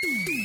[0.00, 0.37] Mm-hmm.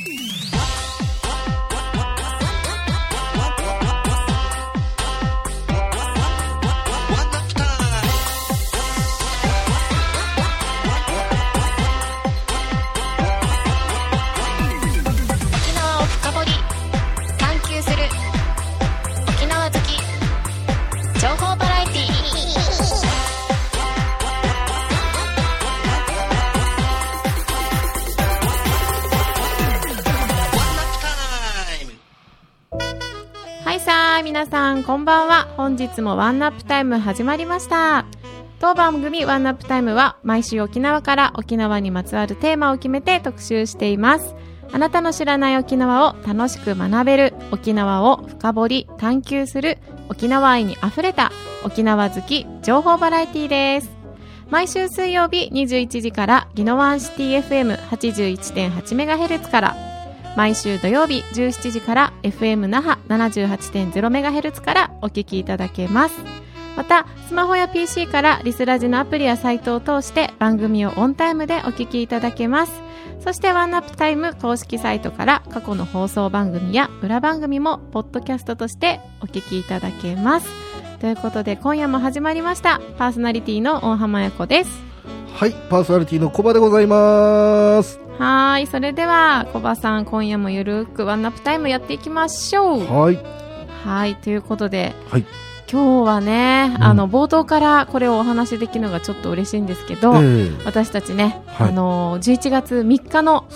[34.86, 35.48] こんばんは。
[35.56, 38.04] 本日もワンナップタイム始まりました。
[38.60, 44.34] 当番組ワンナップタイムは毎週沖縄から沖縄にまつわるテーマを決めて特集しています。
[44.72, 49.78] あなたの知らない沖縄を楽しく学べる沖縄を深掘り探求する
[50.10, 51.32] 沖縄愛にあふれた
[51.64, 53.90] 沖縄好き情報バラエティです。
[54.50, 59.93] 毎週水曜日21時からギノワンシティ FM81.8MHz から
[60.36, 66.16] 毎週土曜日17時から FM 那覇 78.0MHz からお聞きいただけます。
[66.76, 72.82] またスマホや PC からリスラジのアプリやサイトを通して番組をオンタイムでお聞きいただけます。
[73.20, 80.48] そしてワンナップタイム公式サイトから過去の放送番組や裏番組もポッドキャストとしてお聞きいただけます。
[81.00, 82.80] ということで今夜も始まりました。
[82.98, 84.82] パーソナリティの大浜彩子です。
[85.32, 88.03] はい、パーソナリティのコバでございます。
[88.18, 92.84] はーいそれではコバさん今夜もゆるくワンナップタイムやっていきましょう。
[92.84, 93.18] はい、
[93.84, 95.26] はい、ということで、はい。
[95.70, 96.84] 今日はね、うん。
[96.84, 100.64] あの冒頭からこれをお話しできるのがちょっと嬉しいんですけど、ええ。
[100.64, 101.68] 私たちね、はい。
[101.70, 103.46] あの11月3日の、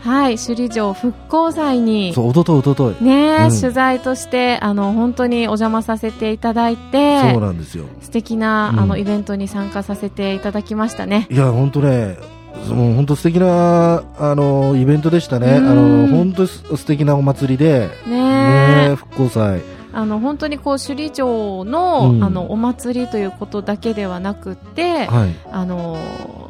[0.00, 3.04] はい、首里城復興祭にそう、おとといおととい。
[3.04, 3.60] ね、うん。
[3.60, 7.84] 取材としてあの本当にお邪魔させていただいそうてなんですよ。
[8.00, 8.80] 素敵な、うん。
[8.80, 11.26] あのイベントに参加させていただきましたね。
[11.30, 12.16] いや、本当ね、
[12.68, 15.58] もう本当素敵な、あの、イベントでしたね。
[15.58, 19.60] うんあの、本当す素敵なお祭りで、ねね復興祭。
[19.92, 25.34] あの本当にこう首里城の,、うんあのお祭りということだけではなくて、はい。
[25.50, 25.98] あの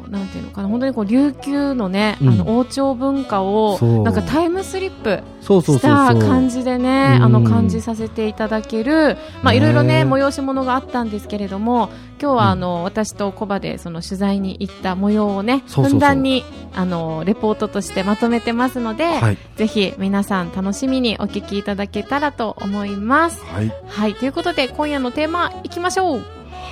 [0.09, 5.81] なんていうのかな本当にこう琉球のね、うんあの王朝文化をなんかタイムスリップし。
[5.81, 11.89] た感じでねうんあの感じさせていただける、まあ、ねいろいろね催し物があったんですけれども
[12.21, 19.37] 今日はうんあの、私とコバでその取材に行った模様をねそうそうそうふんだんにあのレポートとしてまとめてますので、はい。
[19.55, 23.43] ぜひ皆さん楽しみにお聞きいただけたらと思います。
[23.45, 23.73] はい。
[23.87, 26.21] はいということで今夜のテーマいきましょう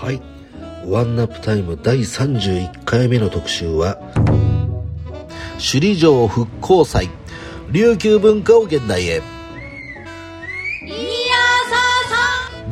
[0.02, 0.22] はい。
[0.88, 4.00] ワンナップタイム第31回目の特集は、
[5.58, 7.10] 首里城復興祭、
[7.72, 9.39] 琉球文化を現代へ。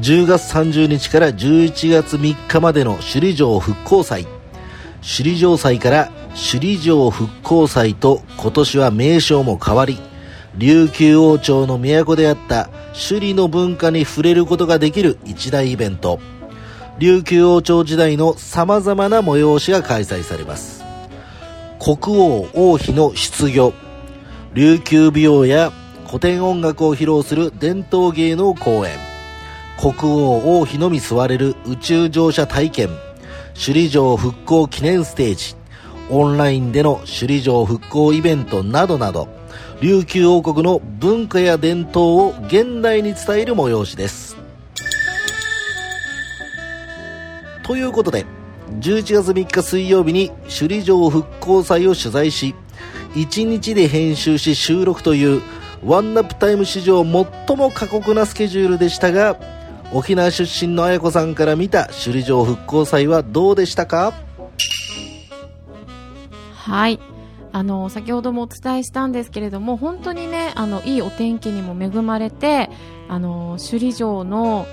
[0.08, 4.26] 10月30日から11月3日までの首里城復興祭。
[5.02, 10.00] 首里城祭から首里城復興祭と今年は名称も変わり、
[10.56, 16.22] 琉球王朝の都であった首里の文化に触れることができる一大イベント。
[17.00, 20.86] 琉球王朝時代の様々な催しが開催されます
[21.80, 23.74] 国王王妃の出御
[24.54, 25.72] 琉球舞踊や
[26.08, 29.17] 古典音楽を披露する伝統芸能公演
[29.80, 32.90] 国王王妃のみ座れる宇宙乗車体験。
[33.54, 35.56] 首里城復興記念ステージ。
[36.10, 39.28] オンラインでの首里城復興イベントなどなど。
[39.80, 44.36] 琉球王国の文化や伝統を現代に伝える催しです。
[47.62, 48.26] ということで、
[48.80, 52.56] 11月3日水曜日に首里城復興祭を取材し、
[53.14, 55.44] 1日で編集し収録という
[55.86, 59.38] ワンナップタイム史上最も過酷なスケジュールでしたが、
[59.94, 64.14] 沖縄出身の綾子さんから見た首里城復興祭はどうでしたか？
[66.56, 67.00] はい。
[67.54, 72.70] あの、先ほどもお伝えしたんですけれども、本当にね、あの、いいお天気にも恵まれて、
[73.08, 74.68] あの、首里城の、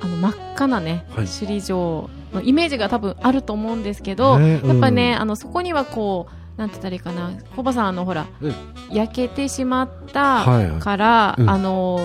[0.00, 1.26] あの、真っ赤なね、はい。
[1.26, 8.54] 首里城のイメージが多分あると思うんですけど、ねやっぱね、うんあの、そこにはこう、なんて言ったらいいかな、コバさん、あの、ほら、うん
[8.90, 10.80] 焼けてしまったはいはい。
[10.80, 11.48] から、うん。
[11.48, 12.00] あの、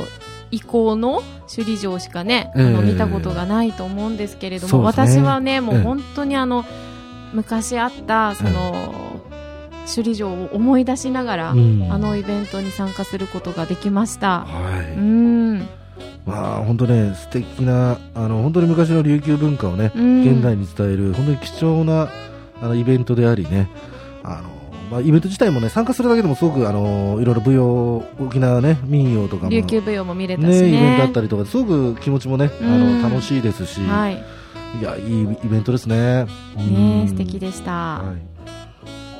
[0.55, 6.65] 遺構の首里城しかね、あええの見たことがないと思うんですけれども、ね私はね、もうええ本当にあの、
[7.33, 9.21] 昔あった、その、
[9.85, 14.45] 首里城を思い出しながら、うんあのイベントに参加することができました。
[14.45, 14.97] はい。
[14.97, 15.59] うん。
[16.25, 22.09] まあ、本当ね、素敵な、あの、本当に昔の琉球文化をね、うん現代に伝える、本当に貴重な、
[22.61, 23.69] あの、イベントでありね、
[24.23, 24.54] あの、
[24.89, 30.67] まあ、イベント自体もね、参加するだけでもすごく、あの、いろいろ舞踊、沖縄ね、民謡とかも、琉球舞踊も見れたしね、ね。
[30.67, 34.23] イベントあったりとか、すごく気持ちもね、あうんの、楽しいですし、はい。
[34.79, 36.25] いや、いいイベントですね。
[36.25, 36.27] ね
[36.57, 36.61] う
[37.05, 37.71] ん素敵でした。
[37.71, 38.35] はい。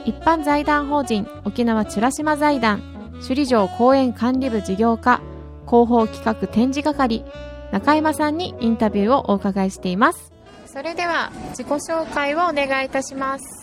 [0.05, 2.81] 一般財団法人沖縄美ら島財団
[3.21, 5.19] 首里城公園管理部事業課
[5.67, 7.25] 広報企画展示係
[7.71, 10.31] 中山さんにインタビューをお伺いしています
[10.67, 13.54] それでは自己紹介をお願いいたします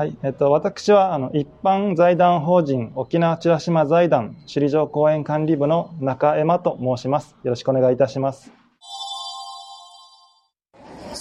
[0.00, 7.36] はい、えっと、私は、あの、一般財団法人沖縄美ら島財団首里城公園管理部の中山と申します。
[7.44, 8.50] よろしくお願いいたします。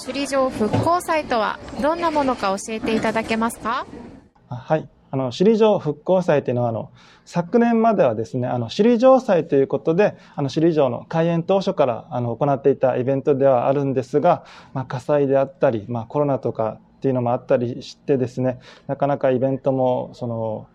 [0.05, 3.85] 首里城復興祭とはどんなものか教えていただけますか？
[4.47, 4.87] あはい。
[5.11, 6.91] あの、首里城復興祭というのは、あの、
[7.25, 20.67] 昨年まではですね、あの、首里城祭ということで、あの、首里城の開園当初から、あの、行っていたイベントではあるんですが、まあ、火災であったり、まあ、コロナとかっていうのもあったりしてですね、なかなかイベントも、その、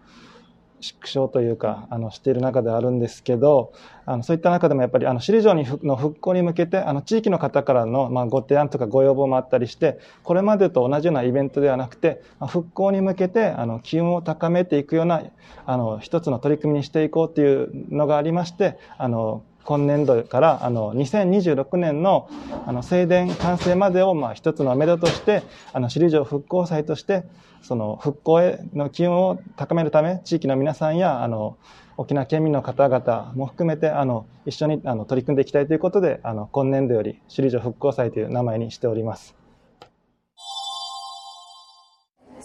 [0.81, 3.73] 縮小というか、あの、している中であるんですけど、
[4.05, 15.23] あの、そういった中でもやっぱり、あの、首里城にの復興に向けて、あの、地域の方からの、まあ、ご提案とかご要望もあったりして、これまでと同じようなイベントではなくて、まあ復興に向けて、あの、機運を高めていくような、
[15.65, 22.29] あの、一つの取り組みにしていこうというのがありまして、あの、今年度から、あの、2026年の、
[22.67, 27.25] あの、正殿完成までを、まあ、一つの目処として、あの、首里城復興祭として、
[27.63, 31.57] その、復興への機運を高めるため、地域の皆さんや、あの、
[31.97, 39.35] 沖縄県民の方々も含めて、あの、一緒に、あの、取り組んでいきたいということで、あの、今年度より、首里城復興祭という名前にしております。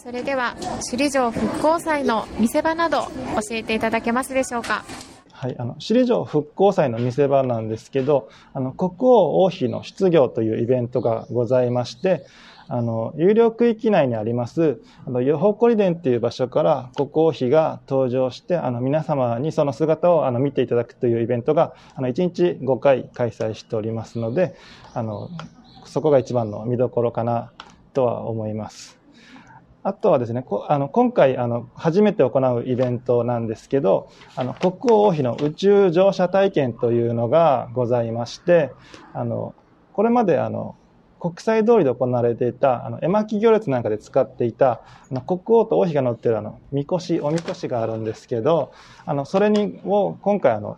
[0.02, 0.56] それでは
[0.90, 3.10] 首里城復興祭の見せ場など教
[3.52, 4.86] えていただけますでしょうか
[5.40, 12.26] はい、あの、首里城復興祭の見せ場なんですけど、あの、国王王妃の出行というイベントがございまして、
[12.68, 24.56] あの、有料区域内にあります、あの、よほこり殿っていう場所から国王妃が登場して、あの、皆様にその姿を、あの、見ていただくというイベントが、あの、1日5回開催しておりますので、
[24.94, 25.30] あの、
[25.86, 27.54] そこが一番の見どころかな
[27.94, 28.99] とは思います。
[29.82, 38.72] あとはですね、あの今回あの初めて行うイベントなんですけど、あの国王王妃の宇宙乗車体験というのがございまして、
[39.14, 39.56] あの
[39.94, 40.76] これまであの
[41.20, 44.82] 国際通りで行われていたあの絵巻行列なんかで使っていた
[45.12, 48.74] あの国王と王妃が乗っているあのみこし、おみこしがあるんですけど、
[49.06, 50.78] あのそれにを今回あの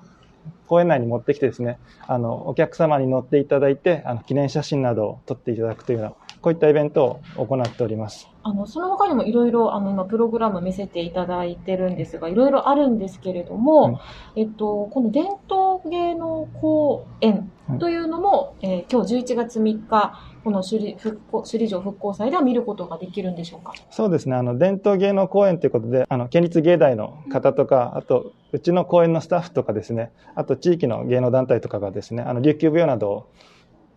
[0.68, 8.28] 公園内に持ってきてですね、あのお客様に乗っていただいて、あの記念写真などを撮っていただくというようなこういったイベントを行っております。
[8.44, 14.00] あの、その他にもいろいろ、あの、今、プログラム見せていただいてるんですが、いろいろあるんですけれども、
[14.36, 23.74] えっと、この伝統芸能公演というのも、えー今日11月3日、この首里復興、首里城復興祭では見ることができるんでしょうか？
[23.92, 24.36] そうですね。
[24.36, 33.28] あの、伝統芸能公演ということで、あの、県立芸大の方とか、あと、うちの公演のスタッフとかですね、あと地域の芸能団体とかがですね、あの、琉球舞踊などを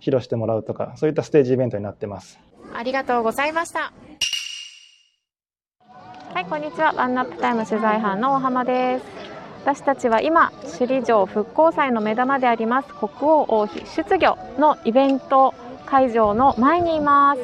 [0.04, 2.38] 披露してもらうとか、そういったステージイベントになってます。
[2.74, 3.92] ありがとうございました。
[6.34, 6.92] はいこんにちは。
[6.94, 9.04] ワンナップタイム取材班の大浜です。
[9.62, 15.54] 私たちは今首里城復興祭の目玉であります国王王妃出御のイベント
[15.86, 17.40] 会場の前にいます。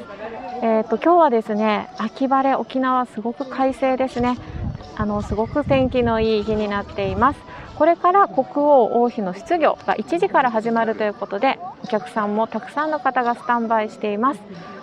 [0.62, 4.37] えっ、と今日はですね秋晴れ沖縄すごく快晴ですね。
[4.97, 7.50] あのすごく天気のいい日になっています。
[7.81, 14.41] これから国王王妃の出御が1時から始まるということでお客さんもたくさんの方がスタンバイしています。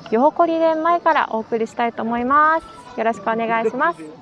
[0.10, 3.00] よほこり年前からお送りしたいと思います。
[3.00, 4.00] よろしくお願いします。
[4.00, 4.16] 国王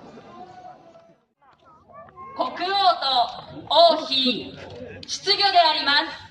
[2.99, 3.15] と
[3.69, 4.53] 王妃
[5.07, 6.24] 出御であります。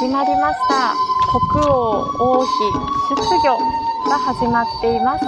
[0.00, 0.94] 始まりました。
[1.52, 2.48] 国王王妃
[3.14, 3.58] 出御
[4.08, 5.26] が始まっています。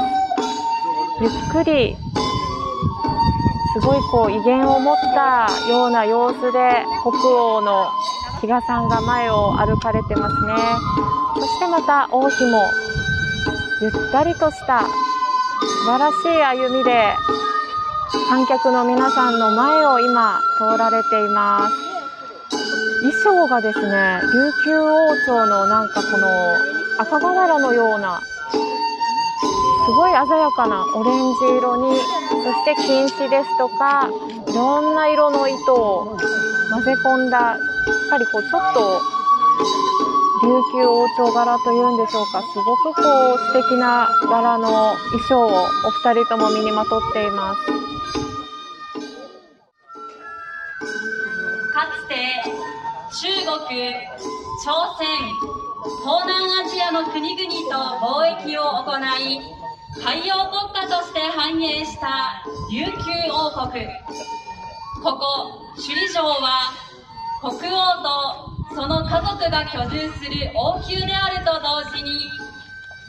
[1.21, 1.95] ゆっくり
[3.75, 7.91] すごいこう威厳を持ったような様子で国王の
[8.41, 10.55] 比嘉さんが前を歩かれてますね。
[11.39, 12.63] そしてまた王妃も
[13.83, 17.15] ゆったりとした素晴らしい歩みで
[18.31, 21.92] 観客の皆さんの前を今通られています。
[23.03, 26.29] 衣装がですね琉球王朝のなんかこの
[27.01, 28.23] 赤瓦のような
[29.85, 34.09] すごい鮮やかなオレンジ色にそして金糸ですとか
[34.49, 36.17] いろんな色の糸を
[36.71, 37.59] 混ぜ込んだやっ
[38.09, 39.01] ぱりこうちょっと
[40.45, 47.82] 琉球王朝柄というんでしょうかすごくこう素敵な柄の衣装をお二人とも身にまとっています。
[53.73, 54.95] かつて中国朝
[56.05, 59.41] 東南アジアの国々と貿易を行い、
[60.03, 62.93] 海洋国家として繁栄した琉球
[63.33, 63.87] 王国。
[65.03, 66.73] ここ、首里城は、
[67.41, 72.29] 国王とその家族が居住する王宮であると同時に、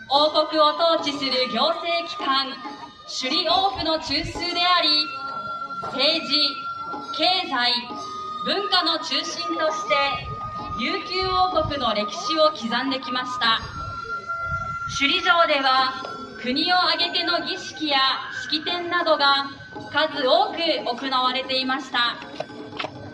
[0.10, 2.54] 王国を統治する行政機関、
[3.06, 4.90] 首里王府の中枢であり、
[5.84, 6.56] 政治、
[7.18, 7.74] 経済、
[8.46, 10.33] 文化の中心として、
[10.80, 13.62] 琉球王国の歴史を刻んできました。
[14.98, 15.94] 首里城では、
[16.42, 18.00] 国を挙げての儀式や
[18.44, 19.46] 式典などが
[19.92, 22.18] 数多く行われていました。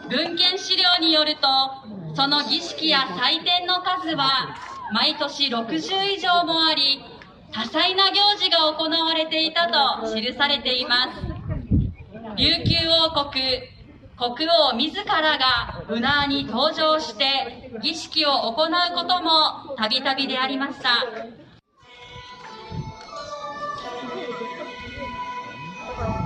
[0.09, 1.47] 文献資料によると、
[2.15, 4.55] その儀式や祭典の数は
[4.93, 7.03] 毎年60以上もあり、
[7.51, 11.39] 多彩な行事が行われていたと記されています。
[12.37, 13.43] 琉球王国、
[14.19, 18.55] 国王自らがウナーに登場して儀式を行う
[18.93, 20.89] こともたびたびでありました。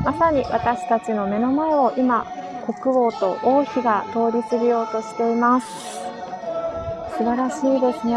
[0.03, 2.25] まさに私たちの目の前を今、
[2.65, 5.67] 国王と王妃が通り過ぎようとしています。
[7.15, 8.15] 素晴らしいですね。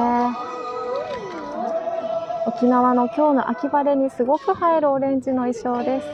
[2.47, 6.07] 沖縄の今日の秋晴れにすごく映えるオレンジの衣装です。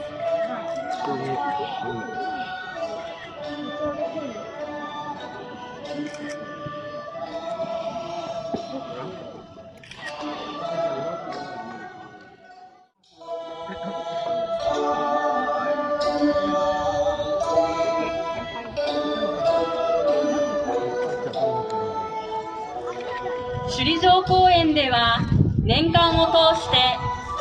[23.69, 25.21] 首里城公園では
[25.63, 26.77] 年間を通して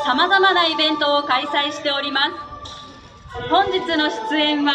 [0.04, 2.30] 様々なイベントを開催しております。
[3.50, 4.72] 本日の出演は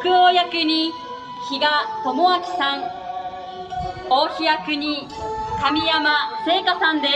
[0.00, 0.90] 国王役に
[1.48, 2.82] 比嘉智明さん、
[4.10, 5.08] 王妃役に
[5.60, 6.10] 神山
[6.44, 7.12] 聖華さんです。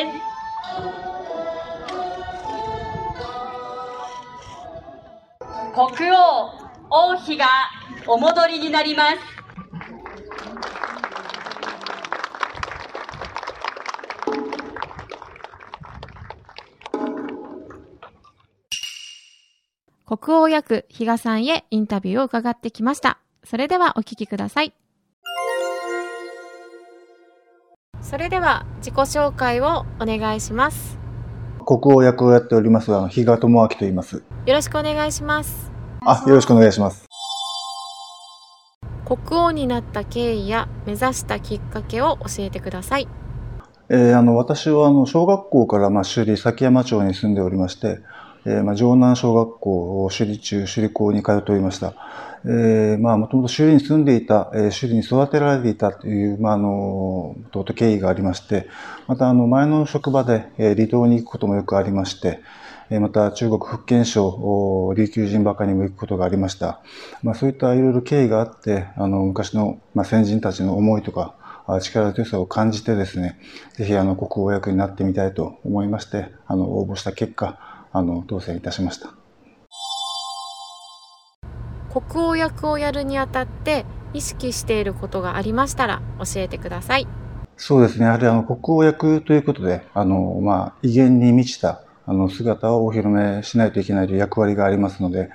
[5.74, 6.50] 国王、
[6.90, 7.46] 王妃が
[8.06, 9.37] お戻りになります。
[20.08, 23.18] 国王役比嘉さんへインタビューを伺ってきました。
[23.44, 24.72] それではお聞きください。
[28.00, 30.98] それでは自己紹介をお願いします。
[31.66, 34.22] 国王役をやっております、あの、比嘉智明と言います。
[34.46, 35.70] よろしくお願いします。
[36.06, 37.06] あ、よろしくお願いします。
[39.04, 43.08] 国王になった経緯や目指したきっかけを教えてください。
[43.90, 48.00] えーあの、私は、あの、小学校から、まあ、首里崎山町に住んでおりまして、
[48.48, 51.92] えーまあ、城南小学校、首里中、首里高に通っておりました。
[52.46, 58.66] えーまあ、もともと首里に住んでいた、えー首里に育てられていたという、まあ、あの、もともと経緯がありまして、
[59.06, 62.40] また、あの、前の職場で、えー離島に行くこともよくありまして、
[62.88, 66.80] えーまた、中国福建省、琉球人ばかりにも行くことがありました。
[67.22, 71.34] まあ、そういったいろいろ経緯があって、あの、昔の、まあ、先人たちの思いとか、
[71.82, 73.38] 力強さを感じてですね、
[73.74, 77.58] ぜひあの国王役になってみたいと思いまして、あの応募した結果、
[77.92, 79.14] あの当選いたしました。
[81.90, 87.06] 国王役をやるにあたって意識していることがありましたら教えてください。
[87.56, 95.30] そうですね、やはりあの国王役ということで、あのまあ威厳に満ちたあの姿をお披露目しないといけないという役割がありますので、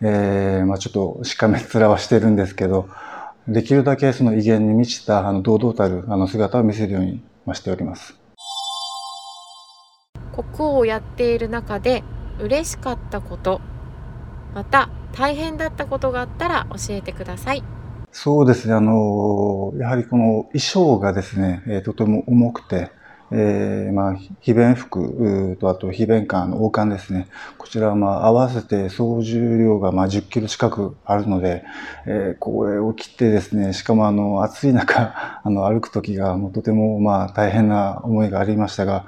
[0.00, 2.88] えーまあちょっとしかめっ面はしてるんですけど、
[3.48, 8.23] できるだけその威厳に満ちたあの堂々たるあの姿を見せるようにましております。
[10.34, 12.02] 国王をやっている中で
[12.40, 13.60] 嬉しかったこと、
[14.52, 17.62] また大変だったことがあったら教えてください。
[18.10, 22.90] そうですね、あの、やはりこの衣装がですね、とても重くて、
[23.30, 27.26] えーまあ、非弁服と、あと非弁艦の王冠ですね。
[27.58, 31.64] こちらはまあ合わせて総重量がまあ10キロ近くあるので、
[32.06, 39.06] えーこれを着てですね、しかもあの暑い中、あの歩く時がもうとてもまあ大変な思いがありましたが、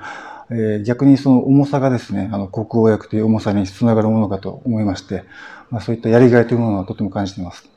[0.51, 5.25] えー逆にその重さがですね、あの国王役という重さにつながるものかと思いまして、
[5.71, 7.69] まあ、そういったやりがいというものはとても感じています。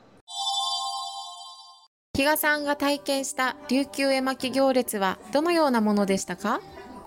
[2.16, 6.60] 比嘉さんが体験した琉球絵巻行列はどのようなものでしたか？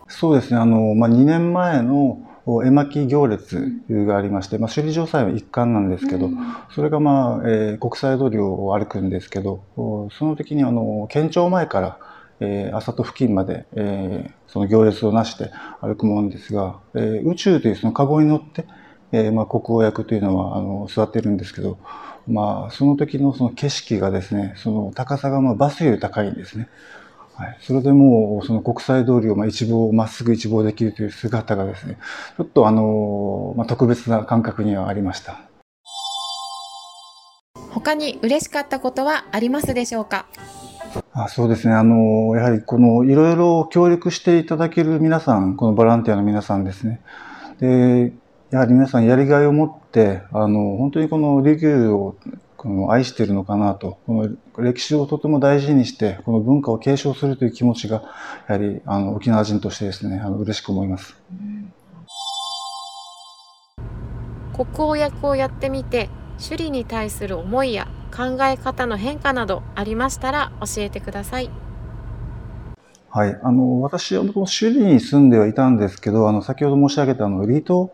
[0.08, 6.30] そうですね、あの、まあ、2年前のお絵巻行列がありまして、まあ、首里城祭は一環なんですけど、
[6.76, 11.98] それがまあ、えー国際通りを歩くんですけど、おその時にあの、県庁前から、
[12.40, 18.66] えー、朝と付近まで、えーその行列をなして歩くものですが、えー宇宙というそのカゴに乗って、
[19.12, 21.80] えーまあ、国王役というのはあの座っているんですけど、
[22.28, 26.70] まあ、その時のその景色がですね、その高さがまあバスより高いんですね。
[27.36, 31.98] はい、それでもうその国際通りをまあ一望、まっすぐ一望できるという姿がですね、
[32.38, 35.40] ちょっとあの、まあ、特別な感覚にはありました。
[37.72, 40.28] 他に嬉しかったことはありますでしょうか？
[41.14, 41.74] あそうですね。
[41.74, 47.02] あの、やはりこのいろいろ協力していただける皆さん、このボランティアの皆さんですね。
[47.60, 48.14] で、
[48.52, 52.16] やはり皆さんやりがいを持って、あの、本当にこの琉球を
[52.58, 58.04] この愛しているのかなと、この歴史をとても大事にして、この文化を継承するという気持ちが、
[58.48, 61.16] やはりあの沖縄人としてですね、あの嬉しく思います。
[64.56, 71.50] 国王役をやってみて、首里に対する思いや考え方の変化などありましたら教えてください。
[73.10, 73.40] はい。
[73.42, 77.92] あの、私はもともと首里に住んではいたんですけど、あの、先ほど申し上げたあの、離島、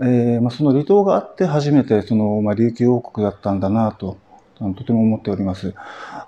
[0.00, 4.18] えー、まあ、その離島があって初めて、その、まあ、琉球王国だったんだなと、
[4.58, 5.74] とても思っております。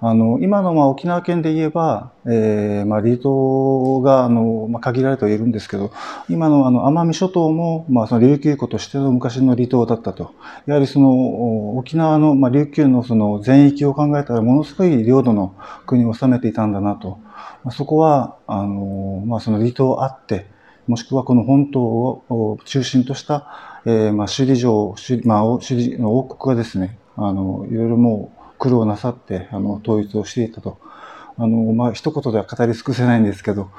[0.01, 5.91] あの、今のまあ沖縄県で言えば、えー、まあ離島があの、まあ、限られてはいるんですけど、
[6.29, 10.35] 今のあの奄美諸島も、まあその琉球湖としての昔の離島だったと。
[10.67, 15.55] やはりその沖縄の、まあ、琉球のその全域を考えたらものすごい領土の
[15.87, 17.19] 国を治めていたんだなと。
[17.65, 20.47] まあ、そこは、あの、まあその離島あって、
[20.87, 30.79] もしくはこの本島を中心とした、えー、まあ首里城、首里まあ、首里の王国がですね、あの、いろいろもう苦労なさって、あの、統一をしていたと。
[31.37, 33.71] あの、まあ、一言では語り尽くせないんですけど、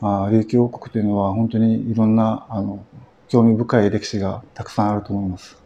[0.00, 2.84] まあ、琉球王国というのは本当にいろんな、あの、
[3.28, 5.62] 興味深い歴史がたくさんあると思います。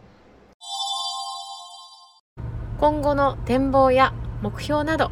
[2.79, 5.09] 今後の展望や目標など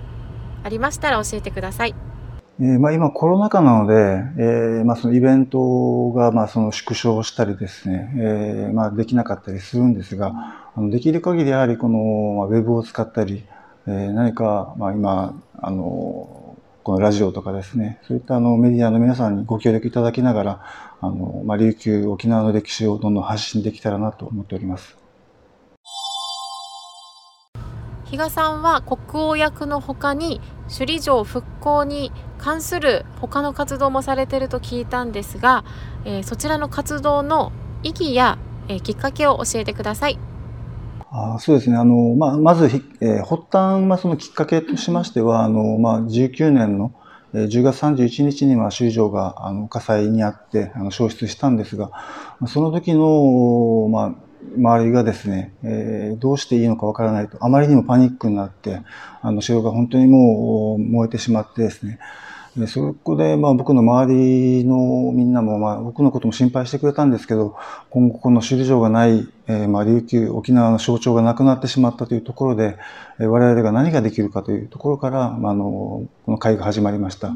[0.63, 2.10] ありましたら教えてください。
[2.61, 3.93] えー、まあ今コロナ禍なので、
[4.37, 10.31] えー、まあそのイベントがまあその縮小したりですね、えー、まあできなかったりするんですが、
[10.75, 11.97] あのできる限りやはりこの、
[12.37, 13.43] ま、ウェブを使ったり、
[13.87, 20.61] え、何かまあ今、あの、このラジオとかですね、そういったあのメディアの皆さんにご協力いただきながら、
[21.01, 25.00] あの、ま、琉球、沖縄の歴史をどんどん発信できたらなと思っております。
[28.11, 35.63] 比嘉さんは国王役のほかに首里城復興に関する他の活動もされてると聞いたんですが、
[36.03, 40.19] えー、そちらの活動の意義や、えー、きっかけを教えてください。
[41.09, 41.77] あそうですね。
[41.77, 42.65] あの、まあ、まず、
[42.99, 46.93] えー、発端、まあ、そのきっかけとしましては、あの、まあ、19年の
[47.33, 51.91] 10月31日に、まあ、首里城が、あの、火災にあって、あの、消失したんですが、
[52.47, 58.81] その時の、まあ、周りがですね、えー、どうしていいのかわからないと、あまりにもパニックになって、
[59.21, 61.99] あの、城が本当にもう燃えてしまってですね、
[62.55, 67.55] でそこで、まあ、僕の周りのみんなも、まあ、僕のことも心配してくれたんですけど、
[67.89, 72.77] 今後この首里城がない、えー、まあ、琉球、沖縄の象徴がなくなってしまったというところで、
[73.19, 77.31] えー、我々が何ができるかというところから、まあ、あの、この会が始まりました。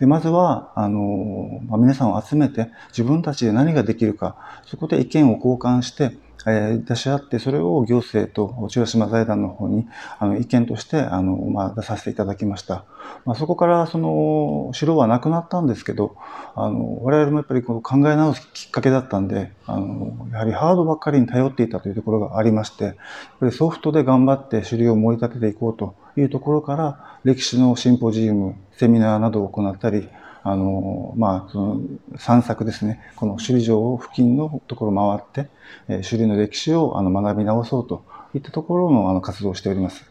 [0.00, 4.34] で、まずは、あの、まあ、皆さんを集めて、自分たちで何ができるか、
[4.66, 9.86] そこで意見を交換して、え出し合って、それを行政と千代島財団の方に
[10.18, 12.84] あの意見としてあの、まあ、出させていただきました。
[13.24, 16.16] まあ、そこからその城はなくなったんですけど、
[16.54, 22.94] あの我々もやっぱりこの考え直すきっかけだったんで、あのやはりハードばっかりに頼っていたというところがありまして、やっ
[23.40, 30.08] ぱりソフトで頑張って首里を盛り立てていこうというところから、歴史のシンポジウム、セミナーなどを行ったり、
[30.42, 31.80] あの、まあ、その
[32.16, 33.00] 散策ですね。
[33.16, 35.50] この首里城付近のところを回って、
[35.86, 40.04] 首里の歴史をあの学び直そうといったところのあの活動をしております。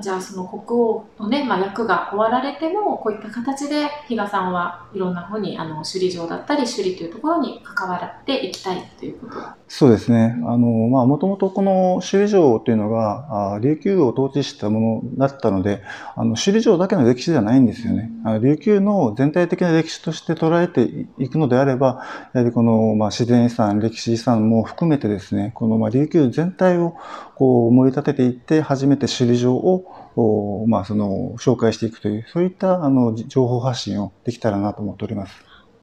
[0.00, 10.34] まあ、じゃあその国王のね、まあ、役が終わられてもこういった形で比嘉さんはいろんな方にあの首里城だったり首里というところに関わっていきたいということそうですね。
[10.46, 15.84] あの、まあ、もともとこの首里城というのが、あ琉球を統治したものだったので、
[16.16, 18.10] あの、首里城だけの歴史ではないんですよね。
[18.24, 26.96] あの琉球の全体的な歴史として捉えていくのであれば、やはりこの、まあ、自然遺産、歴史遺産も含めてですね、この、まあ、琉球全体を
[27.40, 35.32] こう、盛り立てていって、初めて首里城を、まあ、その、紹介していくという、そういった、あの、情報発信をできたらなと思っております。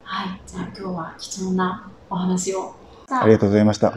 [0.04, 0.41] はい。
[0.46, 2.76] じゃあ今日は貴重なお話を。
[3.10, 3.91] ありがとうございました。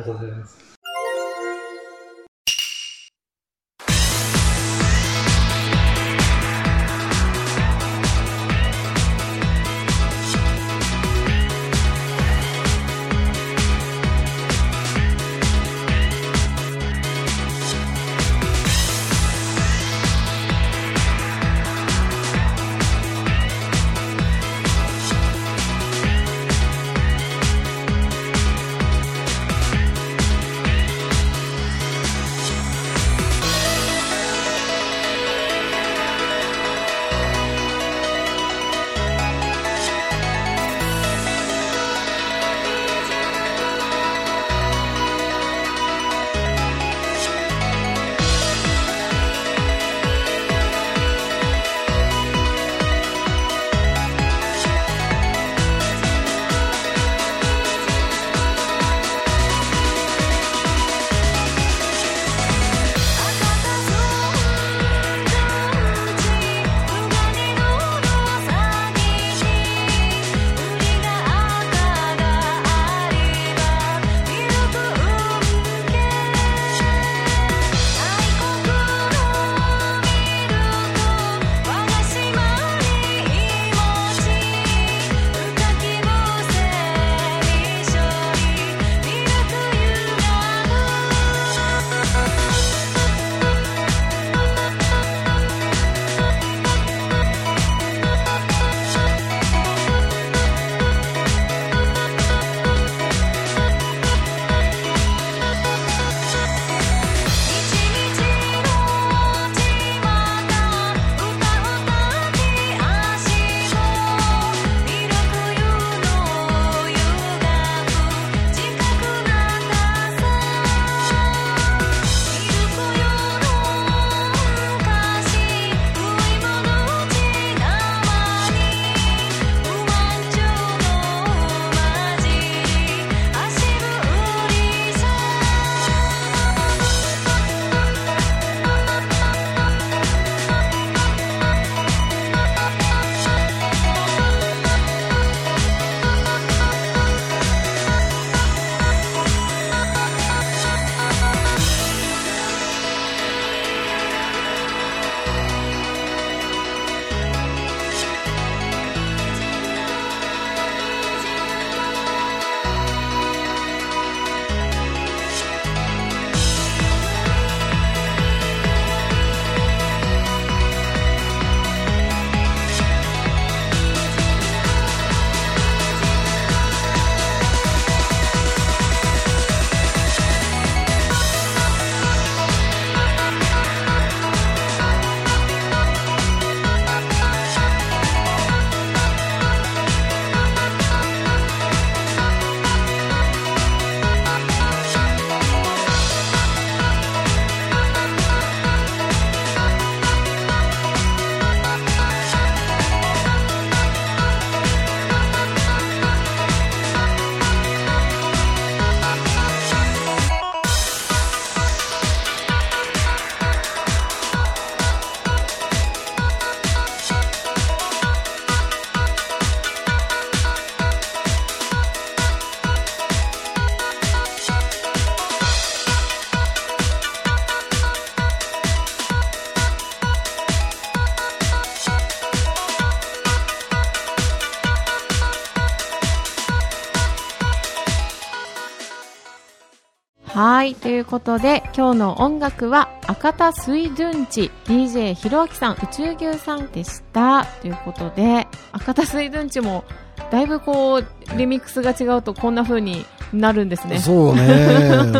[240.81, 247.45] ということで、今日の音楽は、赤田水準地 DJ ひろあきさん、宇宙牛さんでした。
[247.61, 249.85] ということで、赤田水準地も、
[250.31, 253.99] だいぶこう、リミックスが違うとこんな風になるんですね。
[253.99, 254.43] そうね。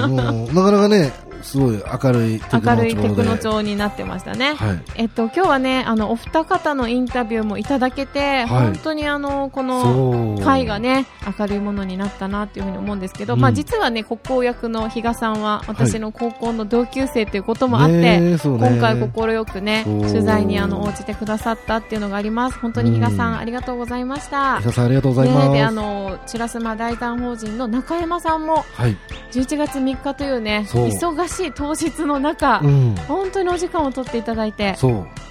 [0.09, 2.71] もう、なかなかね、すごい明るいテクノ調で。
[2.71, 4.55] 明るいテクノ調になってましたね。
[4.55, 4.83] はい。
[4.97, 10.39] えっと、今日はね、あの、お二方のインタビューもいただけて、はい本当にあの、この。
[10.41, 11.07] 会がね、
[11.39, 22.59] 明るいものになったなっていうふうに思うんですけど、うんまあ実はね、国交役の比嘉さんは私の高校の同級生ということもあって、ねえそうね今回快くね、取材にあの、応じてくださったっていうのがあります。
[22.59, 24.59] 本当に比嘉さん、うんありがとうございました。
[24.59, 25.49] 石田さんありがとうございます。
[25.49, 28.97] ねで、あの、チュラスマ大胆法人の中山さんも、はい。
[29.33, 32.95] 11月3日というね、忙しい当日の中、うん。
[33.09, 34.77] 本当にお時間を取っていただいて。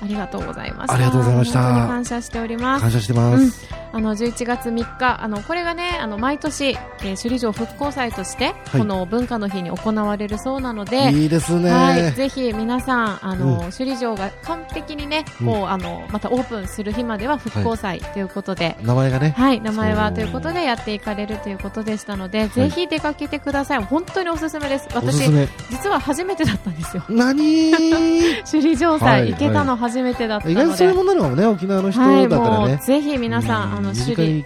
[0.02, 0.94] ありがとうございました。
[0.94, 2.82] ありがとうございました感謝しております。
[2.82, 3.70] 感謝してます。
[3.91, 11.71] あの11月3日、あのこれがね、あの毎年、えー首里城復興祭として、この文化の日に行われるそうなので、いいですね。
[11.71, 19.34] はい、ぜひ皆さん、あの、うん首里城が完璧にね、うんこう、あの、またオープンする日までは復興祭ということで、名前がね。
[19.38, 23.84] はい、名前はということでやっていかれるということでしたので、ぜひ出かけてください。
[23.84, 24.88] 本当におすすめです。
[24.93, 25.30] 私。
[25.69, 27.04] 実は初めてだったんですよ。
[27.10, 27.71] 何？
[28.49, 30.65] 首里城は祭、い行けたの初めてだった意ので。
[30.67, 32.67] 外とそういうもんなのかもね、沖縄の人はい、だからね。
[32.67, 34.44] もうぜひ皆さん、あの、身首里。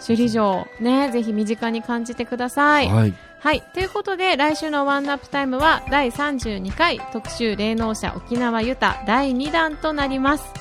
[0.00, 2.88] 首里城、ね、ぜひ身近に感じてください。
[2.88, 3.14] はい。
[3.38, 3.62] はい。
[3.74, 10.52] ということで、来週のワンナップタイムは第32回特集霊能者沖縄ユタ第2弾となります。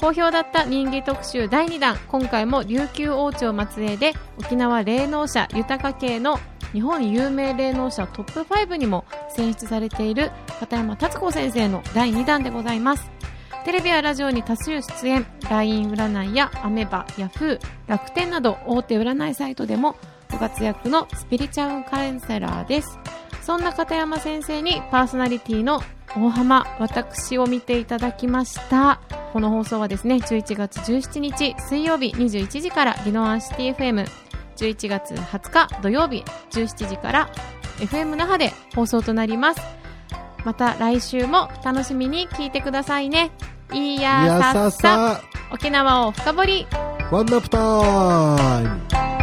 [0.00, 1.98] 好評だった人気特集第2弾。
[2.06, 6.38] 今回も琉球王朝末裔で沖縄霊能者豊か系の
[6.72, 13.17] 日本有名霊能者トップ5にも選出されている片山達子先生の第2弾でございます。
[13.68, 19.94] テレビやラジオに多数出演、LINE 占いやアメバ、ヤフー、楽天など大手占いサイトでも
[20.32, 22.98] ご活躍のスピリチュアルカウンセラーです。
[23.42, 25.82] そんな片山先生にパーソナリティの
[26.16, 29.02] 大浜、私を見ていただきました。
[29.34, 34.06] この放送はですね、11月17日水曜日21時からギノアンシティ FM、
[34.56, 37.30] 11月20日土曜日17時から
[37.80, 39.60] FM 那覇で放送となります。
[40.46, 43.30] また来週も楽しみに聞いてくださいね。
[43.72, 46.66] いやいやさっさ、ささ、沖縄を深掘り。
[47.10, 47.58] ワンナップタ
[48.60, 49.17] イム